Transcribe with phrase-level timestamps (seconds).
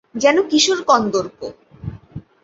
[0.15, 1.39] যেন কিশোর কন্দর্প!